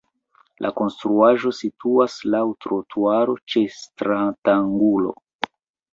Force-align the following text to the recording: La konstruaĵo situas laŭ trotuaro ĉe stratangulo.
La 0.65 0.69
konstruaĵo 0.79 1.51
situas 1.57 2.17
laŭ 2.35 2.41
trotuaro 2.65 3.39
ĉe 3.53 3.63
stratangulo. 3.77 5.15